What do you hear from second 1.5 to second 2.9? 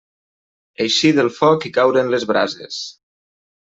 i caure en les brases.